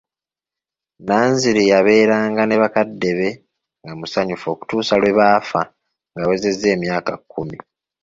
[1.07, 3.29] Nanziri yabeeranga ne bakadde be
[3.81, 5.61] nga musanyufu okutuusa lwe baafa
[6.13, 7.57] ng'awezezza emyaka kkumi.